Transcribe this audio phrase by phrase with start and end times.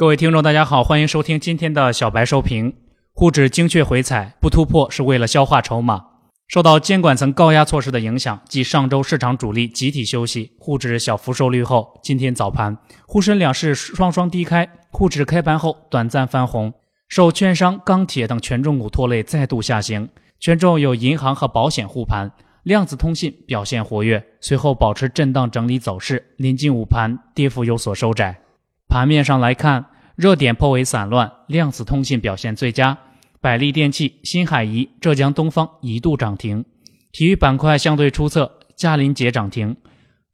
[0.00, 2.74] 各位听众，大家好，欢迎收听今天的小白收评。
[3.12, 6.02] 沪指精确回踩不突破，是为了消化筹码。
[6.48, 16.72] 受到监管层高压措施的影响，继上周市场主力集体休息，沪指小幅收绿后，今天早盘沪深两市双双低开，沪指开盘后短暂翻红，
[17.06, 20.08] 受券商、钢铁等权重股拖累，再度下行。
[20.38, 22.32] 权重有银行和保险护盘，
[22.62, 28.40] 量子通信表现活跃，随后保持震荡整理走势，临近午盘跌幅有所收窄。
[28.88, 29.86] 盘面上来看，
[30.20, 32.98] 热点颇为散乱，量子通信表现最佳，
[33.40, 36.62] 百利电器、新海怡、浙江东方一度涨停。
[37.10, 39.74] 体育板块相对出色，嘉林节涨停，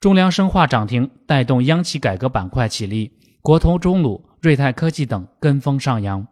[0.00, 6.26] 中粮生化涨停，带动央企改革板块起立，国投中鲁、瑞泰科技等跟风上扬。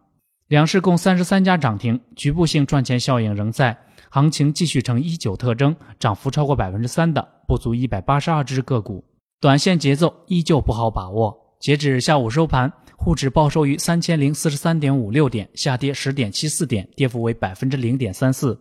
[0.48, 3.78] 两市共三十三家涨停，局部性赚钱效应仍在，
[4.10, 9.04] 行情继续呈一九特征，涨幅超过百分之三的不足一百八十二只个股，
[9.40, 11.38] 短线节奏依旧不好把握。
[11.60, 18.58] 截止下午收盘，沪指报收于三千零四十三点五六点，下跌十点七四点，跌幅为百分之零点三四。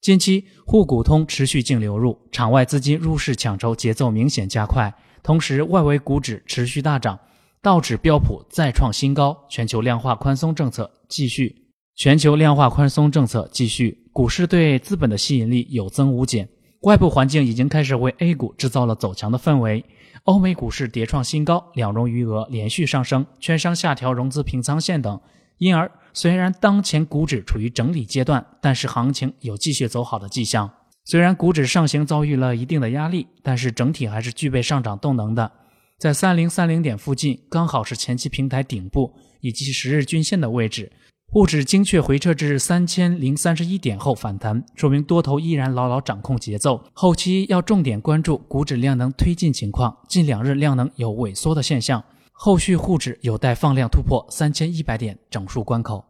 [0.00, 7.18] 近期沪股通持续净流入，场外资金入市抢筹节奏明显加快，同时外围股指持续大涨，
[7.62, 11.56] 道指标普再创新高，全球量化宽松政策继续，
[11.96, 16.48] 全球量化宽松政策继续，股市对资本的吸引力有增无减，
[16.82, 19.84] 外部环境已经开始为 A 股制造了走强的氛围。
[20.24, 25.20] 欧美股市跌创新高，两融余额连续上升，券商下调融资平仓线等，
[25.58, 30.68] 因而虽然当前股指处于整理阶段，但是行情有继续走好的迹象。
[31.04, 35.52] 虽然股指上行遭遇了一定的压力，但是整体还是具备上涨动能的。
[35.98, 40.90] 在三零三零点附近，刚好是前期平台顶部以及十日均线的位置。
[41.36, 46.82] 沪指精确回撤至三千零三十一点后反弹，说明多头依然牢牢掌控节奏。
[46.94, 56.02] 后期要重点关注股指量能推进情况，近两日量能有萎缩的现象，后续沪指有待放量突破三千一百点整数关口。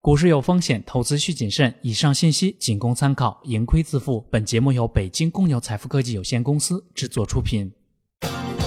[0.00, 1.72] 股市有风险，投资需谨慎。
[1.82, 4.26] 以上信息仅供参考，盈亏自负。
[4.32, 7.70] 本节目由北京公牛财富科技有限公司制作出品。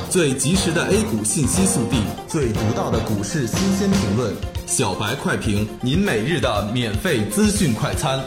[0.09, 1.97] 最及时的 A 股信息速递，
[2.27, 4.33] 最独到的股市新鲜评论，
[4.65, 8.19] 小白快评，您每日的免费资讯快餐。